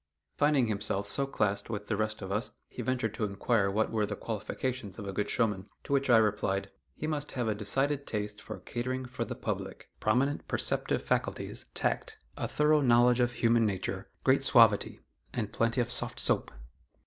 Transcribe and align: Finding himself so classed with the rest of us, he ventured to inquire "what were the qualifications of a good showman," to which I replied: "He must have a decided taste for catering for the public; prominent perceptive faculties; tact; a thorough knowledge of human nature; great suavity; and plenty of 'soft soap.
Finding 0.35 0.65
himself 0.65 1.07
so 1.07 1.27
classed 1.27 1.69
with 1.69 1.85
the 1.85 1.95
rest 1.95 2.23
of 2.23 2.31
us, 2.31 2.53
he 2.67 2.81
ventured 2.81 3.13
to 3.13 3.23
inquire 3.23 3.69
"what 3.69 3.91
were 3.91 4.07
the 4.07 4.15
qualifications 4.15 4.97
of 4.97 5.07
a 5.07 5.13
good 5.13 5.29
showman," 5.29 5.67
to 5.83 5.93
which 5.93 6.09
I 6.09 6.17
replied: 6.17 6.71
"He 6.95 7.05
must 7.05 7.33
have 7.33 7.47
a 7.47 7.53
decided 7.53 8.07
taste 8.07 8.41
for 8.41 8.61
catering 8.61 9.05
for 9.05 9.25
the 9.25 9.35
public; 9.35 9.91
prominent 9.99 10.47
perceptive 10.47 11.03
faculties; 11.03 11.67
tact; 11.75 12.17
a 12.35 12.47
thorough 12.47 12.81
knowledge 12.81 13.19
of 13.19 13.33
human 13.33 13.67
nature; 13.67 14.09
great 14.23 14.43
suavity; 14.43 15.01
and 15.35 15.53
plenty 15.53 15.81
of 15.81 15.91
'soft 15.91 16.19
soap. 16.19 16.51